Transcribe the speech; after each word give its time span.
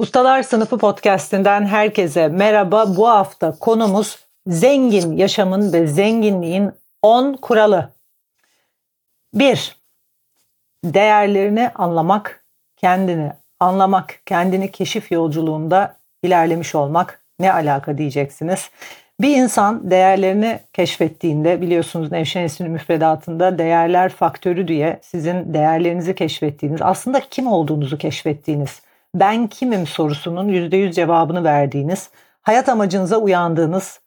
Ustalar 0.00 0.42
Sınıfı 0.42 0.78
podcast'inden 0.78 1.66
herkese 1.66 2.28
merhaba. 2.28 2.96
Bu 2.96 3.08
hafta 3.08 3.58
konumuz 3.58 4.18
zengin 4.46 5.16
yaşamın 5.16 5.72
ve 5.72 5.86
zenginliğin 5.86 6.70
10 7.02 7.32
kuralı. 7.32 7.92
1. 9.34 9.76
Değerlerini 10.84 11.70
anlamak, 11.74 12.44
kendini 12.76 13.32
anlamak, 13.60 14.20
kendini 14.26 14.70
keşif 14.70 15.12
yolculuğunda 15.12 15.96
ilerlemiş 16.22 16.74
olmak 16.74 17.22
ne 17.40 17.52
alaka 17.52 17.98
diyeceksiniz. 17.98 18.70
Bir 19.20 19.36
insan 19.36 19.90
değerlerini 19.90 20.60
keşfettiğinde 20.72 21.60
biliyorsunuz 21.60 22.12
Nevşen 22.12 22.42
Esin'in 22.42 22.70
müfredatında 22.70 23.58
değerler 23.58 24.08
faktörü 24.08 24.68
diye 24.68 25.00
sizin 25.02 25.54
değerlerinizi 25.54 26.14
keşfettiğiniz, 26.14 26.82
aslında 26.82 27.20
kim 27.30 27.46
olduğunuzu 27.46 27.98
keşfettiğiniz, 27.98 28.82
ben 29.14 29.46
kimim 29.46 29.86
sorusunun 29.86 30.48
%100 30.48 30.92
cevabını 30.92 31.44
verdiğiniz, 31.44 32.10
hayat 32.42 32.68
amacınıza 32.68 33.16
uyandığınız, 33.16 34.00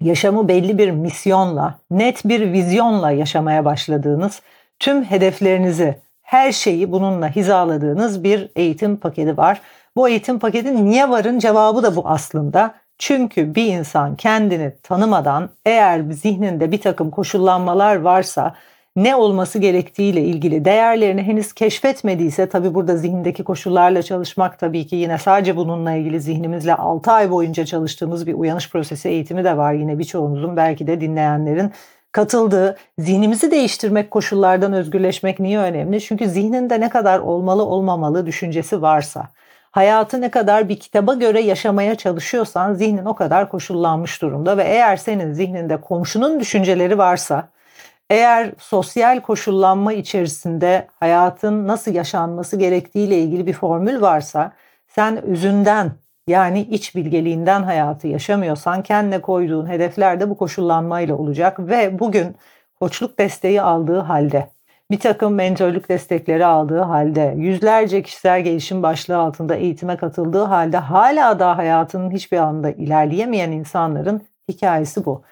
yaşamı 0.00 0.48
belli 0.48 0.78
bir 0.78 0.90
misyonla, 0.90 1.78
net 1.90 2.24
bir 2.24 2.52
vizyonla 2.52 3.10
yaşamaya 3.10 3.64
başladığınız, 3.64 4.42
tüm 4.78 5.04
hedeflerinizi, 5.04 6.00
her 6.22 6.52
şeyi 6.52 6.92
bununla 6.92 7.28
hizaladığınız 7.28 8.24
bir 8.24 8.50
eğitim 8.56 8.96
paketi 8.96 9.36
var. 9.36 9.60
Bu 9.96 10.08
eğitim 10.08 10.38
paketi 10.38 10.84
niye 10.84 11.10
varın 11.10 11.38
cevabı 11.38 11.82
da 11.82 11.96
bu 11.96 12.08
aslında. 12.08 12.74
Çünkü 12.98 13.54
bir 13.54 13.66
insan 13.66 14.16
kendini 14.16 14.72
tanımadan 14.82 15.50
eğer 15.66 16.00
zihninde 16.10 16.72
bir 16.72 16.80
takım 16.80 17.10
koşullanmalar 17.10 17.96
varsa 17.96 18.54
ne 18.96 19.16
olması 19.16 19.58
gerektiğiyle 19.58 20.20
ilgili 20.22 20.64
değerlerini 20.64 21.22
henüz 21.22 21.52
keşfetmediyse 21.52 22.48
tabi 22.48 22.74
burada 22.74 22.96
zihindeki 22.96 23.44
koşullarla 23.44 24.02
çalışmak 24.02 24.58
tabii 24.58 24.86
ki 24.86 24.96
yine 24.96 25.18
sadece 25.18 25.56
bununla 25.56 25.92
ilgili 25.92 26.20
zihnimizle 26.20 26.74
6 26.74 27.12
ay 27.12 27.30
boyunca 27.30 27.64
çalıştığımız 27.64 28.26
bir 28.26 28.34
uyanış 28.34 28.70
prosesi 28.70 29.08
eğitimi 29.08 29.44
de 29.44 29.56
var 29.56 29.72
yine 29.72 29.98
birçoğunuzun 29.98 30.56
belki 30.56 30.86
de 30.86 31.00
dinleyenlerin 31.00 31.72
katıldığı 32.12 32.76
zihnimizi 32.98 33.50
değiştirmek 33.50 34.10
koşullardan 34.10 34.72
özgürleşmek 34.72 35.40
niye 35.40 35.58
önemli? 35.58 36.00
Çünkü 36.00 36.28
zihninde 36.28 36.80
ne 36.80 36.88
kadar 36.88 37.18
olmalı 37.18 37.64
olmamalı 37.64 38.26
düşüncesi 38.26 38.82
varsa 38.82 39.28
hayatı 39.70 40.20
ne 40.20 40.30
kadar 40.30 40.68
bir 40.68 40.80
kitaba 40.80 41.14
göre 41.14 41.40
yaşamaya 41.40 41.94
çalışıyorsan 41.94 42.74
zihnin 42.74 43.04
o 43.04 43.14
kadar 43.14 43.48
koşullanmış 43.48 44.22
durumda 44.22 44.56
ve 44.56 44.62
eğer 44.62 44.96
senin 44.96 45.32
zihninde 45.32 45.76
komşunun 45.76 46.40
düşünceleri 46.40 46.98
varsa 46.98 47.48
eğer 48.10 48.52
sosyal 48.58 49.20
koşullanma 49.20 49.92
içerisinde 49.92 50.88
hayatın 51.00 51.66
nasıl 51.66 51.94
yaşanması 51.94 52.56
gerektiğiyle 52.56 53.18
ilgili 53.18 53.46
bir 53.46 53.52
formül 53.52 54.00
varsa 54.00 54.52
sen 54.88 55.22
üzünden 55.26 55.92
yani 56.28 56.60
iç 56.60 56.96
bilgeliğinden 56.96 57.62
hayatı 57.62 58.08
yaşamıyorsan 58.08 58.82
kendine 58.82 59.20
koyduğun 59.22 59.68
hedefler 59.68 60.20
de 60.20 60.30
bu 60.30 60.36
koşullanmayla 60.36 61.16
olacak 61.16 61.58
ve 61.58 61.98
bugün 61.98 62.36
koçluk 62.80 63.18
desteği 63.18 63.62
aldığı 63.62 63.98
halde 63.98 64.50
bir 64.90 64.98
takım 64.98 65.34
mentörlük 65.34 65.88
destekleri 65.88 66.46
aldığı 66.46 66.80
halde, 66.80 67.34
yüzlerce 67.36 68.02
kişisel 68.02 68.40
gelişim 68.44 68.82
başlığı 68.82 69.16
altında 69.16 69.54
eğitime 69.54 69.96
katıldığı 69.96 70.42
halde 70.42 70.76
hala 70.76 71.38
da 71.38 71.58
hayatının 71.58 72.10
hiçbir 72.10 72.38
anda 72.38 72.70
ilerleyemeyen 72.70 73.52
insanların 73.52 74.22
hikayesi 74.48 75.04
bu. 75.04 75.22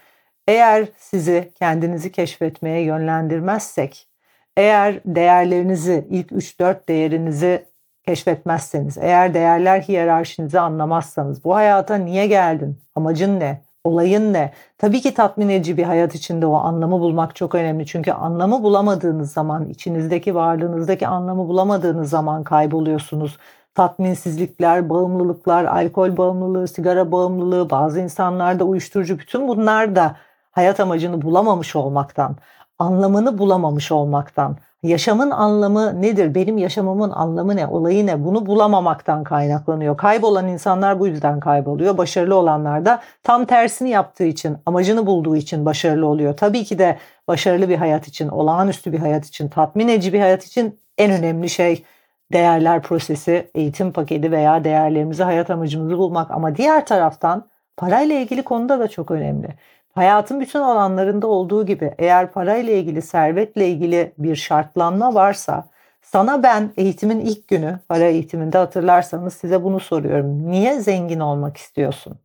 Eğer 0.49 0.88
sizi 0.97 1.53
kendinizi 1.55 2.12
keşfetmeye 2.12 2.81
yönlendirmezsek, 2.81 4.09
eğer 4.56 5.00
değerlerinizi, 5.05 6.06
ilk 6.10 6.32
3-4 6.32 6.88
değerinizi 6.88 7.66
keşfetmezseniz, 8.06 8.99
eğer 8.99 9.34
değerler 9.34 9.81
hiyerarşinizi 9.81 10.60
anlamazsanız, 10.60 11.44
bu 11.44 11.54
hayata 11.54 11.94
niye 11.97 12.27
geldin, 12.27 12.78
amacın 12.94 13.41
ne, 13.41 13.62
olayın 13.84 14.33
ne? 14.33 14.53
Tabii 14.78 15.00
ki 15.00 15.15
tatmin 15.15 15.49
edici 15.49 15.77
bir 15.77 15.83
hayat 15.83 16.15
içinde 16.15 16.47
o 16.47 16.54
anlamı 16.54 17.00
bulmak 17.00 17.37
çok 17.37 17.54
önemli. 17.54 17.87
Çünkü 17.87 18.12
anlamı 18.12 18.62
bulamadığınız 18.62 19.33
zaman, 19.33 19.69
içinizdeki 19.69 20.34
varlığınızdaki 20.34 21.06
anlamı 21.06 21.49
bulamadığınız 21.49 22.10
zaman 22.10 22.44
kayboluyorsunuz. 22.44 23.38
Tatminsizlikler, 23.75 24.91
bağımlılıklar, 24.91 25.65
alkol 25.65 26.16
bağımlılığı, 26.16 26.69
sigara 26.69 27.12
bağımlılığı, 27.12 27.71
bazı 27.71 28.00
insanlarda 28.00 28.65
uyuşturucu 28.65 29.19
bütün 29.19 29.49
bunlar 29.49 29.97
da 29.97 30.16
hayat 30.54 30.81
amacını 30.81 31.22
bulamamış 31.22 31.76
olmaktan, 31.76 32.37
anlamını 32.78 33.38
bulamamış 33.38 33.92
olmaktan, 33.92 34.56
yaşamın 34.82 35.31
anlamı 35.31 36.03
nedir, 36.03 36.34
benim 36.34 36.59
yaşamımın 36.59 37.10
anlamı 37.10 37.56
ne, 37.56 37.66
olayı 37.66 38.06
ne 38.06 38.25
bunu 38.25 38.47
bulamamaktan 38.47 39.25
kaynaklanıyor. 39.25 39.97
Kaybolan 39.97 40.48
insanlar 40.48 41.00
bu 41.00 41.06
yüzden 41.06 41.41
kayboluyor. 41.41 41.98
Başarılı 41.98 42.37
olanlar 42.37 42.84
da 42.84 43.00
tam 43.22 43.44
tersini 43.44 43.91
yaptığı 43.91 44.25
için, 44.25 44.56
amacını 44.66 45.06
bulduğu 45.06 45.37
için 45.37 45.65
başarılı 45.65 46.06
oluyor. 46.06 46.37
Tabii 46.37 46.65
ki 46.65 46.78
de 46.78 46.98
başarılı 47.28 47.69
bir 47.69 47.76
hayat 47.76 48.09
için, 48.09 48.28
olağanüstü 48.28 48.92
bir 48.92 48.98
hayat 48.98 49.26
için, 49.26 49.48
tatmin 49.48 49.88
edici 49.88 50.12
bir 50.12 50.21
hayat 50.21 50.44
için 50.44 50.78
en 50.98 51.12
önemli 51.12 51.48
şey 51.48 51.84
değerler 52.32 52.82
prosesi, 52.82 53.50
eğitim 53.54 53.92
paketi 53.92 54.32
veya 54.32 54.65
değerlerimizi, 54.65 55.22
hayat 55.22 55.50
amacımızı 55.50 55.98
bulmak. 55.98 56.31
Ama 56.31 56.56
diğer 56.56 56.86
taraftan 56.86 57.47
parayla 57.77 58.15
ilgili 58.15 58.43
konuda 58.43 58.81
da 58.81 58.89
çok 58.89 59.11
önemli. 59.11 59.49
Hayatın 59.95 60.41
bütün 60.41 60.59
alanlarında 60.59 61.27
olduğu 61.27 61.67
gibi 61.67 61.95
eğer 61.99 62.33
parayla 62.33 62.73
ilgili, 62.73 63.03
servetle 63.03 63.69
ilgili 63.69 64.12
bir 64.19 64.37
şartlanma 64.37 65.15
varsa 65.15 65.69
sana 66.03 66.43
ben 66.43 66.71
eğitimin 66.77 67.21
ilk 67.21 67.49
günü, 67.49 67.79
para 67.89 68.05
eğitiminde 68.05 68.59
hatırlarsanız 68.59 69.34
size 69.34 69.65
bunu 69.65 69.81
soruyorum. 69.81 70.51
Niye 70.51 70.81
zengin 70.81 71.21
olmak 71.21 71.57
istiyorsun? 71.57 72.19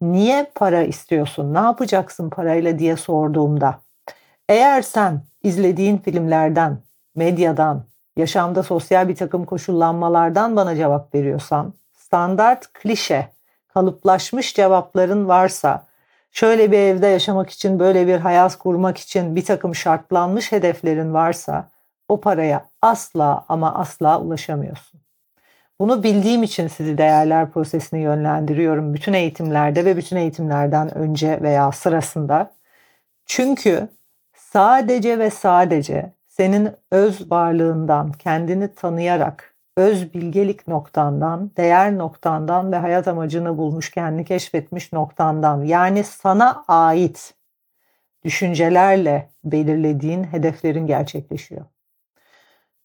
Niye 0.00 0.50
para 0.54 0.82
istiyorsun? 0.82 1.54
Ne 1.54 1.58
yapacaksın 1.58 2.30
parayla 2.30 2.78
diye 2.78 2.96
sorduğumda 2.96 3.80
eğer 4.48 4.82
sen 4.82 5.22
izlediğin 5.42 5.98
filmlerden, 5.98 6.78
medyadan, 7.14 7.84
yaşamda 8.16 8.62
sosyal 8.62 9.08
bir 9.08 9.16
takım 9.16 9.44
koşullanmalardan 9.44 10.56
bana 10.56 10.76
cevap 10.76 11.14
veriyorsan, 11.14 11.74
standart 11.92 12.72
klişe, 12.72 13.28
kalıplaşmış 13.74 14.54
cevapların 14.54 15.28
varsa 15.28 15.86
şöyle 16.32 16.72
bir 16.72 16.78
evde 16.78 17.06
yaşamak 17.06 17.50
için, 17.50 17.78
böyle 17.78 18.06
bir 18.06 18.18
hayat 18.18 18.56
kurmak 18.56 18.98
için 18.98 19.36
bir 19.36 19.44
takım 19.44 19.74
şartlanmış 19.74 20.52
hedeflerin 20.52 21.14
varsa 21.14 21.68
o 22.08 22.20
paraya 22.20 22.68
asla 22.82 23.44
ama 23.48 23.74
asla 23.74 24.20
ulaşamıyorsun. 24.20 25.00
Bunu 25.80 26.02
bildiğim 26.02 26.42
için 26.42 26.68
sizi 26.68 26.98
değerler 26.98 27.50
prosesine 27.50 28.00
yönlendiriyorum 28.00 28.94
bütün 28.94 29.12
eğitimlerde 29.12 29.84
ve 29.84 29.96
bütün 29.96 30.16
eğitimlerden 30.16 30.98
önce 30.98 31.42
veya 31.42 31.72
sırasında. 31.72 32.54
Çünkü 33.26 33.88
sadece 34.36 35.18
ve 35.18 35.30
sadece 35.30 36.12
senin 36.26 36.70
öz 36.90 37.30
varlığından 37.30 38.12
kendini 38.12 38.74
tanıyarak 38.74 39.53
öz 39.76 40.14
bilgelik 40.14 40.68
noktandan, 40.68 41.50
değer 41.56 41.98
noktandan 41.98 42.72
ve 42.72 42.76
hayat 42.76 43.08
amacını 43.08 43.58
bulmuş, 43.58 43.90
kendini 43.90 44.24
keşfetmiş 44.24 44.92
noktandan 44.92 45.64
yani 45.64 46.04
sana 46.04 46.64
ait 46.68 47.34
düşüncelerle 48.24 49.30
belirlediğin 49.44 50.24
hedeflerin 50.24 50.86
gerçekleşiyor. 50.86 51.64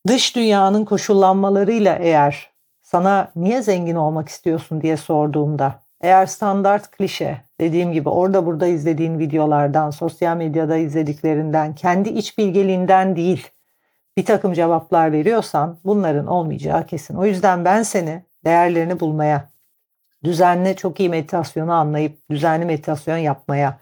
Dış 0.08 0.36
dünyanın 0.36 0.86
koşullanmalarıyla 0.86 1.96
eğer 1.96 2.52
sana 2.82 3.32
niye 3.36 3.62
zengin 3.62 3.96
olmak 3.96 4.30
istiyorsun 4.30 4.82
diye 4.82 4.98
sorduğumda 4.98 5.80
eğer 6.02 6.26
standart 6.26 6.92
klişe 6.92 7.42
dediğim 7.60 7.92
gibi 7.92 8.10
orada 8.10 8.46
burada 8.46 8.68
izlediğin 8.68 9.20
videolardan, 9.20 9.90
sosyal 9.90 10.38
medyada 10.38 10.78
izlediklerinden, 10.78 11.76
kendi 11.76 12.10
iç 12.10 12.38
bilgeliğinden 12.38 13.16
değil, 13.16 13.48
bir 14.20 14.26
takım 14.26 14.54
cevaplar 14.54 15.12
veriyorsan 15.12 15.78
bunların 15.86 16.28
olmayacağı 16.28 16.86
kesin. 16.86 17.16
O 17.16 17.26
yüzden 17.26 17.66
ben 17.66 17.84
seni 17.84 18.24
değerlerini 18.46 19.00
bulmaya, 19.00 19.50
düzenli 20.24 20.76
çok 20.76 21.00
iyi 21.00 21.10
meditasyonu 21.10 21.74
anlayıp 21.74 22.30
düzenli 22.30 22.66
meditasyon 22.66 23.18
yapmaya 23.18 23.80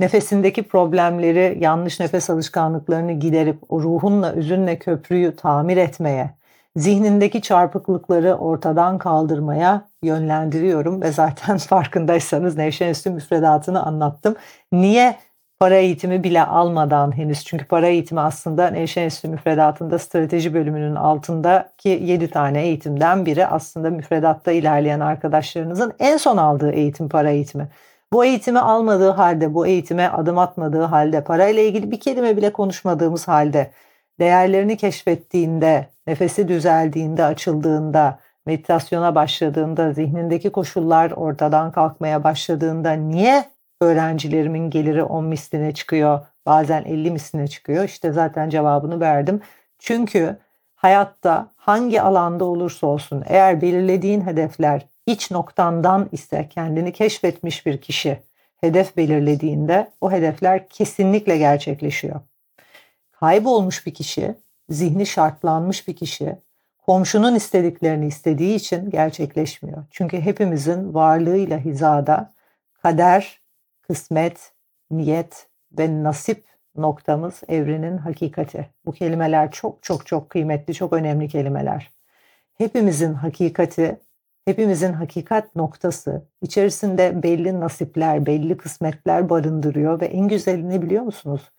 nefesindeki 0.00 0.62
problemleri, 0.62 1.58
yanlış 1.60 2.00
nefes 2.00 2.30
alışkanlıklarını 2.30 3.12
giderip 3.12 3.58
o 3.68 3.80
ruhunla, 3.82 4.34
üzünle 4.34 4.78
köprüyü 4.78 5.36
tamir 5.36 5.76
etmeye, 5.76 6.30
zihnindeki 6.76 7.42
çarpıklıkları 7.42 8.34
ortadan 8.34 8.98
kaldırmaya 8.98 9.88
yönlendiriyorum 10.02 11.02
ve 11.02 11.12
zaten 11.12 11.56
farkındaysanız 11.68 12.56
Nevşen 12.56 12.88
Üstü 12.88 13.10
müfredatını 13.10 13.82
anlattım. 13.82 14.36
Niye 14.72 15.16
para 15.60 15.74
eğitimi 15.74 16.24
bile 16.24 16.42
almadan 16.42 17.16
henüz 17.16 17.44
çünkü 17.44 17.64
para 17.64 17.86
eğitimi 17.86 18.20
aslında 18.20 18.70
Nevşen 18.70 19.06
Üstü 19.06 19.28
müfredatında 19.28 19.98
strateji 19.98 20.54
bölümünün 20.54 20.94
altındaki 20.94 21.88
7 21.88 22.30
tane 22.30 22.62
eğitimden 22.62 23.26
biri 23.26 23.46
aslında 23.46 23.90
müfredatta 23.90 24.52
ilerleyen 24.52 25.00
arkadaşlarınızın 25.00 25.92
en 25.98 26.16
son 26.16 26.36
aldığı 26.36 26.72
eğitim 26.72 27.08
para 27.08 27.30
eğitimi. 27.30 27.68
Bu 28.12 28.24
eğitimi 28.24 28.58
almadığı 28.58 29.10
halde, 29.10 29.54
bu 29.54 29.66
eğitime 29.66 30.08
adım 30.08 30.38
atmadığı 30.38 30.82
halde, 30.82 31.24
parayla 31.24 31.62
ilgili 31.62 31.90
bir 31.90 32.00
kelime 32.00 32.36
bile 32.36 32.52
konuşmadığımız 32.52 33.28
halde, 33.28 33.70
değerlerini 34.20 34.76
keşfettiğinde, 34.76 35.86
nefesi 36.06 36.48
düzeldiğinde, 36.48 37.24
açıldığında, 37.24 38.18
meditasyona 38.46 39.14
başladığında, 39.14 39.92
zihnindeki 39.92 40.50
koşullar 40.50 41.10
ortadan 41.10 41.72
kalkmaya 41.72 42.24
başladığında 42.24 42.92
niye 42.92 43.44
öğrencilerimin 43.80 44.70
geliri 44.70 45.02
10 45.02 45.24
misline 45.24 45.74
çıkıyor, 45.74 46.26
bazen 46.46 46.84
50 46.84 47.10
misline 47.10 47.48
çıkıyor? 47.48 47.84
İşte 47.84 48.12
zaten 48.12 48.50
cevabını 48.50 49.00
verdim. 49.00 49.40
Çünkü 49.78 50.36
hayatta 50.74 51.52
hangi 51.56 52.02
alanda 52.02 52.44
olursa 52.44 52.86
olsun 52.86 53.22
eğer 53.26 53.60
belirlediğin 53.60 54.20
hedefler 54.20 54.86
iç 55.06 55.30
noktandan 55.30 56.08
ise 56.12 56.48
kendini 56.48 56.92
keşfetmiş 56.92 57.66
bir 57.66 57.80
kişi 57.80 58.18
hedef 58.60 58.96
belirlediğinde 58.96 59.90
o 60.00 60.12
hedefler 60.12 60.68
kesinlikle 60.68 61.38
gerçekleşiyor. 61.38 62.20
Kaybolmuş 63.12 63.86
bir 63.86 63.94
kişi, 63.94 64.34
zihni 64.68 65.06
şartlanmış 65.06 65.88
bir 65.88 65.96
kişi 65.96 66.36
komşunun 66.78 67.34
istediklerini 67.34 68.06
istediği 68.06 68.54
için 68.54 68.90
gerçekleşmiyor. 68.90 69.84
Çünkü 69.90 70.20
hepimizin 70.20 70.94
varlığıyla 70.94 71.58
hizada 71.58 72.34
kader, 72.82 73.39
kısmet, 73.90 74.52
niyet 74.90 75.48
ve 75.78 76.02
nasip 76.02 76.44
noktamız 76.76 77.42
evrenin 77.48 77.98
hakikati. 77.98 78.68
Bu 78.86 78.92
kelimeler 78.92 79.50
çok 79.50 79.82
çok 79.82 80.06
çok 80.06 80.30
kıymetli, 80.30 80.74
çok 80.74 80.92
önemli 80.92 81.28
kelimeler. 81.28 81.90
Hepimizin 82.58 83.14
hakikati 83.14 84.00
hepimizin 84.44 84.92
hakikat 84.92 85.56
noktası 85.56 86.24
içerisinde 86.42 87.22
belli 87.22 87.60
nasipler, 87.60 88.26
belli 88.26 88.56
kısmetler 88.56 89.30
barındırıyor 89.30 90.00
ve 90.00 90.06
en 90.06 90.28
güzeli 90.28 90.68
ne 90.68 90.82
biliyor 90.82 91.02
musunuz? 91.02 91.50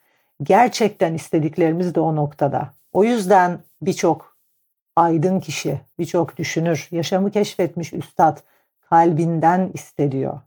Gerçekten 0.43 1.13
istediklerimiz 1.13 1.95
de 1.95 1.99
o 1.99 2.15
noktada. 2.15 2.73
O 2.93 3.03
yüzden 3.03 3.59
birçok 3.81 4.37
aydın 4.95 5.39
kişi, 5.39 5.81
birçok 5.99 6.37
düşünür, 6.37 6.87
yaşamı 6.91 7.31
keşfetmiş 7.31 7.93
üstad 7.93 8.37
kalbinden 8.81 9.71
istediyor. 9.73 10.39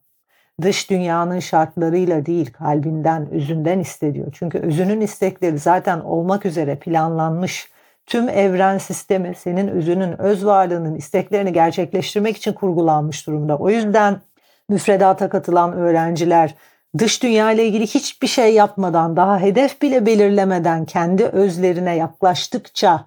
Dış 0.62 0.90
dünyanın 0.90 1.38
şartlarıyla 1.38 2.26
değil, 2.26 2.52
kalbinden, 2.52 3.30
özünden 3.30 3.78
istediyor. 3.78 4.26
Çünkü 4.38 4.58
özünün 4.58 5.00
istekleri 5.00 5.58
zaten 5.58 6.00
olmak 6.00 6.46
üzere 6.46 6.76
planlanmış 6.76 7.70
tüm 8.06 8.28
evren 8.28 8.78
sistemi 8.78 9.34
senin 9.34 9.68
özünün, 9.68 10.20
öz 10.20 10.46
varlığının 10.46 10.94
isteklerini 10.94 11.52
gerçekleştirmek 11.52 12.36
için 12.36 12.52
kurgulanmış 12.52 13.26
durumda. 13.26 13.58
O 13.58 13.70
yüzden 13.70 14.20
müfredata 14.68 15.28
katılan 15.28 15.72
öğrenciler 15.72 16.54
dış 16.98 17.22
dünya 17.22 17.52
ile 17.52 17.66
ilgili 17.66 17.86
hiçbir 17.86 18.26
şey 18.26 18.54
yapmadan, 18.54 19.16
daha 19.16 19.40
hedef 19.40 19.82
bile 19.82 20.06
belirlemeden 20.06 20.84
kendi 20.84 21.24
özlerine 21.24 21.96
yaklaştıkça 21.96 23.04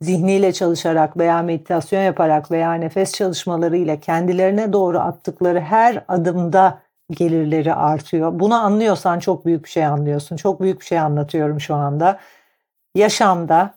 zihniyle 0.00 0.52
çalışarak 0.52 1.16
veya 1.16 1.42
meditasyon 1.42 2.02
yaparak 2.02 2.50
veya 2.50 2.72
nefes 2.72 3.12
çalışmaları 3.12 3.76
ile 3.76 4.00
kendilerine 4.00 4.72
doğru 4.72 4.98
attıkları 4.98 5.60
her 5.60 6.04
adımda 6.08 6.85
gelirleri 7.10 7.74
artıyor. 7.74 8.40
Bunu 8.40 8.54
anlıyorsan 8.54 9.18
çok 9.18 9.46
büyük 9.46 9.64
bir 9.64 9.68
şey 9.70 9.86
anlıyorsun. 9.86 10.36
Çok 10.36 10.60
büyük 10.60 10.80
bir 10.80 10.84
şey 10.84 10.98
anlatıyorum 10.98 11.60
şu 11.60 11.74
anda. 11.74 12.18
Yaşamda 12.94 13.74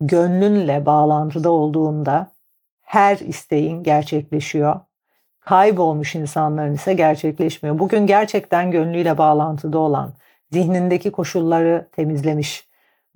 gönlünle 0.00 0.86
bağlantıda 0.86 1.50
olduğunda 1.50 2.32
her 2.82 3.16
isteğin 3.18 3.82
gerçekleşiyor. 3.82 4.80
Kaybolmuş 5.40 6.14
insanların 6.14 6.74
ise 6.74 6.94
gerçekleşmiyor. 6.94 7.78
Bugün 7.78 8.06
gerçekten 8.06 8.70
gönlüyle 8.70 9.18
bağlantıda 9.18 9.78
olan, 9.78 10.14
zihnindeki 10.52 11.12
koşulları 11.12 11.88
temizlemiş, 11.92 12.63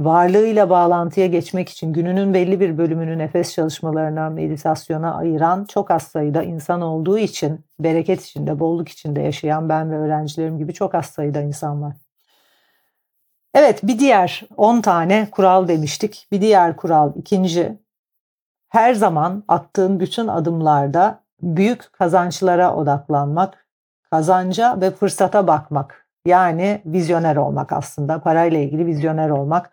varlığıyla 0.01 0.71
bağlantıya 0.71 1.27
geçmek 1.27 1.69
için 1.69 1.93
gününün 1.93 2.35
belli 2.35 2.61
bir 2.61 2.79
bölümünü 2.79 3.19
nefes 3.19 3.55
çalışmalarına, 3.55 4.31
meditasyona 4.31 5.15
ayıran 5.15 5.65
çok 5.65 5.91
az 5.91 6.03
sayıda 6.03 6.43
insan 6.43 6.81
olduğu 6.81 7.19
için 7.19 7.65
bereket 7.81 8.25
içinde, 8.25 8.61
bolluk 8.61 8.89
içinde 8.89 9.21
yaşayan 9.21 9.69
ben 9.69 9.91
ve 9.91 9.97
öğrencilerim 9.97 10.59
gibi 10.59 10.75
çok 10.75 10.95
az 10.95 11.07
sayıda 11.07 11.41
insan 11.41 11.83
var. 11.83 11.97
Evet 13.55 13.81
bir 13.83 13.99
diğer 13.99 14.43
10 14.57 14.81
tane 14.81 15.29
kural 15.31 15.69
demiştik. 15.69 16.29
Bir 16.33 16.41
diğer 16.41 16.77
kural 16.77 17.13
ikinci. 17.17 17.79
Her 18.69 18.95
zaman 18.95 19.45
attığın 19.49 20.01
bütün 20.01 20.29
adımlarda 20.29 21.21
büyük 21.43 21.93
kazançlara 21.93 22.75
odaklanmak, 22.75 23.67
kazanca 24.11 24.81
ve 24.81 24.91
fırsata 24.91 25.47
bakmak. 25.47 26.07
Yani 26.27 26.83
vizyoner 26.87 27.37
olmak 27.37 27.73
aslında. 27.73 28.21
Parayla 28.21 28.59
ilgili 28.59 28.87
vizyoner 28.87 29.31
olmak. 29.31 29.71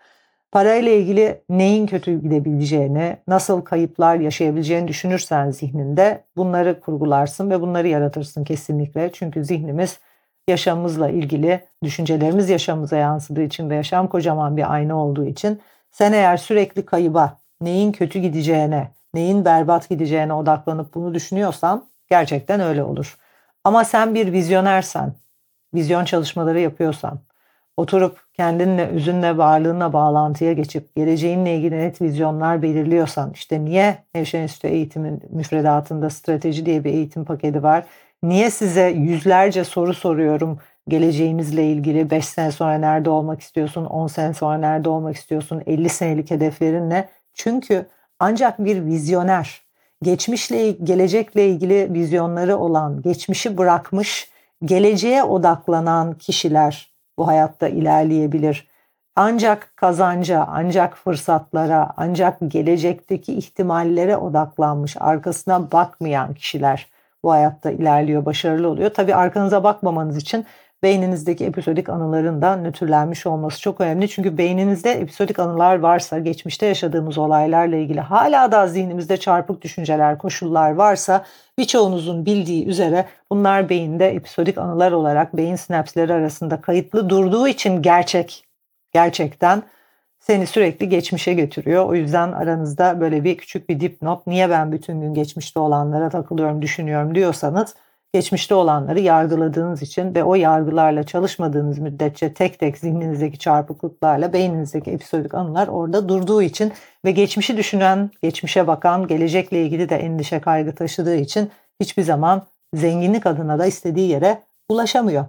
Parayla 0.55 0.91
ilgili 0.91 1.41
neyin 1.49 1.87
kötü 1.87 2.21
gidebileceğini, 2.21 3.17
nasıl 3.27 3.61
kayıplar 3.61 4.15
yaşayabileceğini 4.15 4.87
düşünürsen 4.87 5.51
zihninde 5.51 6.23
bunları 6.37 6.79
kurgularsın 6.79 7.49
ve 7.49 7.61
bunları 7.61 7.87
yaratırsın 7.87 8.43
kesinlikle. 8.43 9.11
Çünkü 9.13 9.45
zihnimiz 9.45 9.99
yaşamımızla 10.47 11.09
ilgili 11.09 11.63
düşüncelerimiz 11.83 12.49
yaşamımıza 12.49 12.97
yansıdığı 12.97 13.41
için 13.43 13.69
ve 13.69 13.75
yaşam 13.75 14.07
kocaman 14.07 14.57
bir 14.57 14.73
ayna 14.73 15.05
olduğu 15.05 15.25
için 15.25 15.61
sen 15.91 16.13
eğer 16.13 16.37
sürekli 16.37 16.85
kayıba, 16.85 17.37
neyin 17.61 17.91
kötü 17.91 18.19
gideceğine, 18.19 18.91
neyin 19.13 19.45
berbat 19.45 19.89
gideceğine 19.89 20.33
odaklanıp 20.33 20.93
bunu 20.93 21.13
düşünüyorsan 21.13 21.85
gerçekten 22.09 22.59
öyle 22.59 22.83
olur. 22.83 23.17
Ama 23.63 23.83
sen 23.83 24.15
bir 24.15 24.31
vizyonersen, 24.31 25.13
vizyon 25.73 26.05
çalışmaları 26.05 26.59
yapıyorsan, 26.59 27.19
oturup 27.77 28.25
kendinle, 28.37 28.89
üzünle, 28.89 29.37
varlığınla 29.37 29.93
bağlantıya 29.93 30.53
geçip 30.53 30.95
geleceğinle 30.95 31.55
ilgili 31.55 31.77
net 31.77 32.01
vizyonlar 32.01 32.61
belirliyorsan, 32.61 33.31
işte 33.33 33.65
niye 33.65 33.98
Nevşen 34.15 34.41
Enstitü 34.41 34.67
eğitimin 34.67 35.21
müfredatında 35.29 36.10
strateji 36.10 36.65
diye 36.65 36.83
bir 36.83 36.93
eğitim 36.93 37.25
paketi 37.25 37.63
var 37.63 37.86
Niye 38.25 38.51
size 38.51 38.89
yüzlerce 38.89 39.63
soru 39.63 39.93
soruyorum 39.93 40.60
geleceğinizle 40.88 41.71
ilgili 41.71 42.10
5 42.10 42.25
sene 42.25 42.51
sonra 42.51 42.77
nerede 42.77 43.10
olmak 43.10 43.41
istiyorsun, 43.41 43.86
10 43.86 44.07
sene 44.07 44.33
sonra 44.33 44.57
nerede 44.57 44.89
olmak 44.89 45.15
istiyorsun, 45.15 45.63
50 45.67 45.89
senelik 45.89 46.31
hedeflerin 46.31 46.89
ne? 46.89 47.10
Çünkü 47.33 47.86
ancak 48.19 48.65
bir 48.65 48.86
vizyoner, 48.86 49.62
geçmişle 50.03 50.71
gelecekle 50.71 51.50
ilgili 51.50 51.93
vizyonları 51.93 52.57
olan, 52.57 53.01
geçmişi 53.01 53.57
bırakmış, 53.57 54.29
geleceğe 54.65 55.24
odaklanan 55.24 56.13
kişiler 56.13 56.94
bu 57.17 57.27
hayatta 57.27 57.67
ilerleyebilir. 57.67 58.67
Ancak 59.15 59.74
kazanca, 59.77 60.45
ancak 60.50 60.98
fırsatlara, 60.98 61.93
ancak 61.98 62.38
gelecekteki 62.48 63.34
ihtimallere 63.34 64.17
odaklanmış, 64.17 64.98
arkasına 65.00 65.72
bakmayan 65.72 66.34
kişiler 66.34 66.88
bu 67.24 67.31
hayatta 67.31 67.72
ilerliyor, 67.72 68.25
başarılı 68.25 68.69
oluyor. 68.69 68.89
Tabii 68.89 69.15
arkanıza 69.15 69.63
bakmamanız 69.63 70.17
için 70.17 70.45
beyninizdeki 70.84 71.46
episodik 71.46 71.89
anıların 71.89 72.41
da 72.41 72.55
nötrlenmiş 72.55 73.25
olması 73.25 73.62
çok 73.62 73.82
önemli. 73.82 74.10
Çünkü 74.10 74.38
beyninizde 74.38 74.91
episodik 74.91 75.39
anılar 75.39 75.79
varsa, 75.79 76.20
geçmişte 76.20 76.65
yaşadığımız 76.65 77.17
olaylarla 77.17 77.75
ilgili 77.75 78.00
hala 78.00 78.51
da 78.51 78.67
zihnimizde 78.67 79.17
çarpık 79.17 79.62
düşünceler, 79.62 80.17
koşullar 80.17 80.72
varsa 80.72 81.25
birçoğunuzun 81.58 82.25
bildiği 82.25 82.65
üzere 82.65 83.05
bunlar 83.32 83.70
beyinde 83.70 84.10
episodik 84.10 84.58
anılar 84.58 84.91
olarak 84.91 85.38
beyin 85.38 85.55
sinapsleri 85.55 86.13
arasında 86.13 86.62
kayıtlı 86.62 87.10
durduğu 87.10 87.48
için 87.48 87.82
gerçek, 87.82 88.46
gerçekten 88.91 89.63
seni 90.20 90.48
sürekli 90.48 90.89
geçmişe 90.89 91.34
götürüyor. 91.34 91.86
O 91.86 91.96
yüzden 91.96 92.32
aranızda 92.32 93.00
böyle 93.00 93.24
bir 93.24 93.38
küçük 93.38 93.70
bir 93.70 93.79
dipnot 93.79 94.27
niye 94.27 94.50
ben 94.50 94.72
bütün 94.72 95.01
gün 95.01 95.13
geçmişte 95.13 95.60
olanlara 95.60 96.10
takılıyorum, 96.10 96.62
düşünüyorum 96.62 97.15
diyorsanız 97.15 97.75
geçmişte 98.15 98.55
olanları 98.55 99.00
yargıladığınız 99.00 99.81
için 99.81 100.15
ve 100.15 100.24
o 100.24 100.36
yargılarla 100.36 101.03
çalışmadığınız 101.03 101.79
müddetçe 101.79 102.34
tek 102.34 102.60
tek 102.60 102.77
zihninizdeki 102.77 103.39
çarpıklıklarla 103.39 104.34
beyninizdeki 104.34 104.91
episodik 104.91 105.34
anılar 105.34 105.67
orada 105.67 106.10
durduğu 106.10 106.41
için 106.41 106.74
ve 107.05 107.12
geçmişi 107.12 107.57
düşünen, 107.57 108.12
geçmişe 108.22 108.67
bakan, 108.67 109.07
gelecekle 109.07 109.63
ilgili 109.63 109.89
de 109.89 109.95
endişe 109.95 110.39
kaygı 110.39 110.75
taşıdığı 110.75 111.15
için 111.15 111.51
hiçbir 111.79 112.03
zaman 112.03 112.48
zenginlik 112.74 113.25
adına 113.25 113.60
da 113.60 113.65
istediği 113.65 114.10
yere 114.10 114.43
ulaşamıyor. 114.69 115.25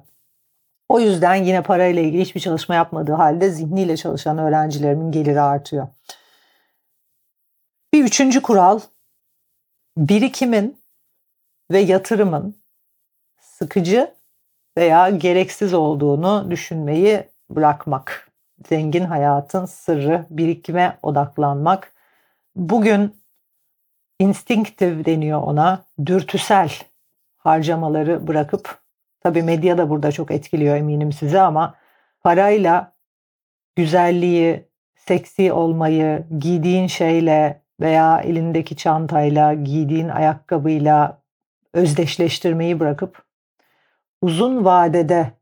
O 0.89 1.01
yüzden 1.01 1.35
yine 1.35 1.63
parayla 1.63 2.03
ilgili 2.03 2.23
hiçbir 2.23 2.41
çalışma 2.41 2.75
yapmadığı 2.75 3.13
halde 3.13 3.51
zihniyle 3.51 3.97
çalışan 3.97 4.39
öğrencilerimin 4.39 5.13
geliri 5.13 5.41
artıyor. 5.41 5.89
Bir 7.95 8.05
üçüncü 8.05 8.43
kural 8.43 8.81
birikimin 9.97 10.79
ve 11.71 11.79
yatırımın 11.79 12.66
sıkıcı 13.59 14.15
veya 14.79 15.11
gereksiz 15.11 15.75
olduğunu 15.75 16.51
düşünmeyi 16.51 17.25
bırakmak. 17.51 18.31
Zengin 18.69 19.05
hayatın 19.05 19.65
sırrı 19.65 20.27
birikime 20.31 20.99
odaklanmak. 21.03 21.93
Bugün 22.57 23.17
instinktif 24.19 25.07
deniyor 25.07 25.43
ona, 25.43 25.85
dürtüsel 26.07 26.73
harcamaları 27.37 28.27
bırakıp 28.27 28.79
tabii 29.21 29.43
medya 29.43 29.79
da 29.79 29.91
burada 29.91 30.13
çok 30.13 30.31
etkiliyor 30.31 30.77
eminim 30.77 31.13
size 31.13 31.41
ama 31.41 31.75
parayla 32.21 32.93
güzelliği, 33.77 34.69
seksi 34.97 35.53
olmayı, 35.53 36.27
giydiğin 36.39 36.87
şeyle 36.87 37.63
veya 37.81 38.21
elindeki 38.21 38.77
çantayla, 38.77 39.55
giydiğin 39.55 40.09
ayakkabıyla 40.09 41.23
özdeşleştirmeyi 41.73 42.81
bırakıp 42.81 43.26
uzun 44.27 44.65
vadede 44.65 45.33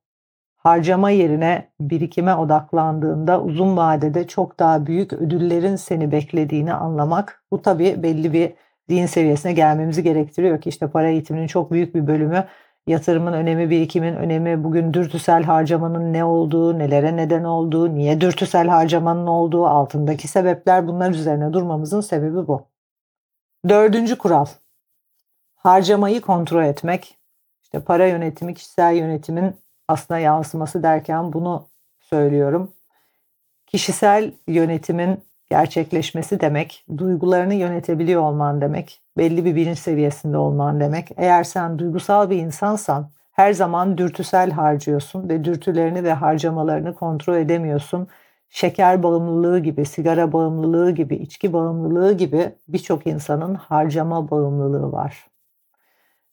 harcama 0.57 1.11
yerine 1.11 1.69
birikime 1.81 2.35
odaklandığında 2.35 3.43
uzun 3.43 3.77
vadede 3.77 4.27
çok 4.27 4.59
daha 4.59 4.87
büyük 4.87 5.13
ödüllerin 5.13 5.77
seni 5.77 6.13
beklediğini 6.13 6.75
anlamak. 6.75 7.45
Bu 7.51 7.63
tabii 7.63 8.03
belli 8.03 8.33
bir 8.33 8.53
zihin 8.89 9.07
seviyesine 9.07 9.53
gelmemizi 9.53 10.03
gerektiriyor 10.03 10.61
ki 10.61 10.69
işte 10.69 10.89
para 10.91 11.09
eğitiminin 11.09 11.47
çok 11.47 11.73
büyük 11.73 11.95
bir 11.95 12.07
bölümü 12.07 12.45
yatırımın 12.87 13.33
önemi, 13.33 13.71
birikimin 13.71 14.17
önemi, 14.17 14.65
bugün 14.65 14.95
dürtüsel 14.95 15.43
harcamanın 15.43 16.13
ne 16.13 16.25
olduğu, 16.25 16.79
nelere 16.79 17.17
neden 17.17 17.45
olduğu, 17.45 17.95
niye 17.95 18.21
dürtüsel 18.21 18.69
harcamanın 18.69 19.27
olduğu, 19.27 19.67
altındaki 19.67 20.29
sebepler 20.29 20.87
bunlar 20.89 21.11
üzerine 21.11 21.53
durmamızın 21.53 22.01
sebebi 22.01 22.47
bu. 22.47 22.69
Dördüncü 23.69 24.19
kural. 24.19 24.47
Harcamayı 25.55 26.21
kontrol 26.21 26.65
etmek. 26.65 27.24
İşte 27.75 27.85
para 27.85 28.07
yönetimi, 28.07 28.55
kişisel 28.55 28.97
yönetimin 28.97 29.57
aslında 29.89 30.21
yansıması 30.21 30.83
derken 30.83 31.33
bunu 31.33 31.69
söylüyorum. 32.01 32.73
Kişisel 33.67 34.33
yönetimin 34.47 35.25
gerçekleşmesi 35.51 36.41
demek, 36.41 36.85
duygularını 36.99 37.55
yönetebiliyor 37.55 38.23
olman 38.23 38.61
demek, 38.61 39.01
belli 39.19 39.45
bir 39.45 39.57
bilinç 39.57 39.79
seviyesinde 39.79 40.37
olman 40.37 40.81
demek. 40.81 41.09
Eğer 41.17 41.45
sen 41.45 41.79
duygusal 41.79 42.31
bir 42.31 42.37
insansan 42.37 43.11
her 43.33 43.53
zaman 43.53 43.99
dürtüsel 43.99 44.51
harcıyorsun 44.51 45.29
ve 45.29 45.45
dürtülerini 45.45 46.05
ve 46.05 46.13
harcamalarını 46.13 46.95
kontrol 46.95 47.37
edemiyorsun. 47.37 48.09
Şeker 48.49 49.03
bağımlılığı 49.03 49.59
gibi, 49.59 49.85
sigara 49.85 50.33
bağımlılığı 50.33 50.91
gibi, 50.91 51.15
içki 51.15 51.53
bağımlılığı 51.53 52.13
gibi 52.13 52.55
birçok 52.69 53.07
insanın 53.07 53.55
harcama 53.55 54.31
bağımlılığı 54.31 54.93
var. 54.93 55.34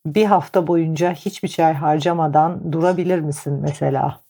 Bir 0.05 0.25
hafta 0.25 0.67
boyunca 0.67 1.13
hiçbir 1.13 1.47
çay 1.47 1.73
harcamadan 1.73 2.71
durabilir 2.73 3.19
misin 3.19 3.53
mesela? 3.61 4.21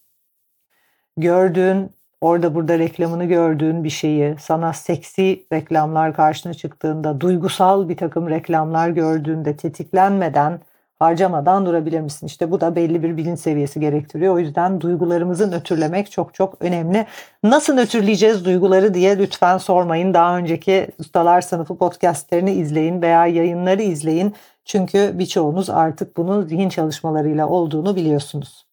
Gördüğün 1.16 1.90
orada 2.20 2.54
burada 2.54 2.78
reklamını 2.78 3.24
gördüğün 3.24 3.84
bir 3.84 3.90
şeyi, 3.90 4.36
sana 4.40 4.72
seksi 4.72 5.46
reklamlar 5.52 6.14
karşına 6.14 6.54
çıktığında, 6.54 7.20
duygusal 7.20 7.88
bir 7.88 7.96
takım 7.96 8.28
reklamlar 8.30 8.88
gördüğünde 8.88 9.56
tetiklenmeden, 9.56 10.60
harcamadan 11.02 11.66
durabilir 11.66 12.00
misin? 12.00 12.26
İşte 12.26 12.50
bu 12.50 12.60
da 12.60 12.76
belli 12.76 13.02
bir 13.02 13.16
bilinç 13.16 13.38
seviyesi 13.38 13.80
gerektiriyor. 13.80 14.34
O 14.34 14.38
yüzden 14.38 14.80
duygularımızı 14.80 15.50
nötrlemek 15.50 16.10
çok 16.10 16.34
çok 16.34 16.62
önemli. 16.62 17.06
Nasıl 17.42 17.74
nötrleyeceğiz 17.74 18.44
duyguları 18.44 18.94
diye 18.94 19.18
lütfen 19.18 19.58
sormayın. 19.58 20.14
Daha 20.14 20.36
önceki 20.36 20.88
Ustalar 20.98 21.40
Sınıfı 21.40 21.78
podcastlerini 21.78 22.52
izleyin 22.52 23.02
veya 23.02 23.26
yayınları 23.26 23.82
izleyin. 23.82 24.34
Çünkü 24.64 25.12
birçoğunuz 25.14 25.70
artık 25.70 26.16
bunun 26.16 26.46
zihin 26.46 26.68
çalışmalarıyla 26.68 27.48
olduğunu 27.48 27.96
biliyorsunuz. 27.96 28.66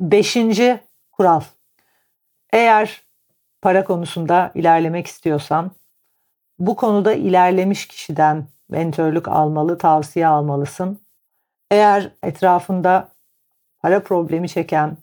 Beşinci 0.00 0.80
kural 1.12 1.40
eğer 2.52 3.02
para 3.62 3.84
konusunda 3.84 4.52
ilerlemek 4.54 5.06
istiyorsan 5.06 5.70
bu 6.58 6.76
konuda 6.76 7.12
ilerlemiş 7.12 7.88
kişiden 7.88 8.46
mentörlük 8.68 9.28
almalı, 9.28 9.78
tavsiye 9.78 10.26
almalısın. 10.26 11.07
Eğer 11.70 12.10
etrafında 12.22 13.08
para 13.80 14.02
problemi 14.02 14.48
çeken, 14.48 14.96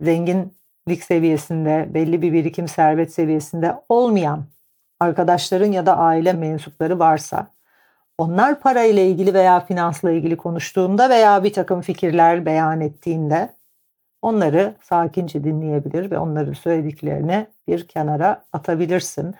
zenginlik 0.00 1.04
seviyesinde, 1.04 1.88
belli 1.94 2.22
bir 2.22 2.32
birikim 2.32 2.68
servet 2.68 3.12
seviyesinde 3.12 3.74
olmayan 3.88 4.44
arkadaşların 5.00 5.72
ya 5.72 5.86
da 5.86 5.96
aile 5.98 6.32
mensupları 6.32 6.98
varsa 6.98 7.46
onlar 8.18 8.60
para 8.60 8.84
ile 8.84 9.08
ilgili 9.08 9.34
veya 9.34 9.60
finansla 9.60 10.10
ilgili 10.10 10.36
konuştuğunda 10.36 11.10
veya 11.10 11.44
bir 11.44 11.52
takım 11.52 11.80
fikirler 11.80 12.46
beyan 12.46 12.80
ettiğinde 12.80 13.50
Onları 14.22 14.74
sakince 14.82 15.44
dinleyebilir 15.44 16.10
ve 16.10 16.18
onların 16.18 16.52
söylediklerini 16.52 17.46
bir 17.68 17.88
kenara 17.88 18.44
atabilirsin. 18.52 19.34